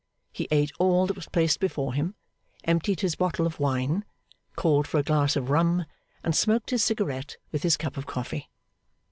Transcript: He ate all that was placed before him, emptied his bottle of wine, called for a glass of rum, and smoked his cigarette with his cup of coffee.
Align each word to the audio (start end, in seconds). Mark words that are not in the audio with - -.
He 0.33 0.47
ate 0.49 0.71
all 0.79 1.05
that 1.05 1.15
was 1.15 1.27
placed 1.29 1.59
before 1.59 1.93
him, 1.93 2.15
emptied 2.63 3.01
his 3.01 3.13
bottle 3.13 3.45
of 3.45 3.59
wine, 3.59 4.03
called 4.55 4.87
for 4.87 4.99
a 4.99 5.03
glass 5.03 5.35
of 5.35 5.51
rum, 5.51 5.85
and 6.23 6.35
smoked 6.35 6.71
his 6.71 6.83
cigarette 6.83 7.37
with 7.51 7.61
his 7.61 7.77
cup 7.77 7.97
of 7.97 8.07
coffee. 8.07 8.49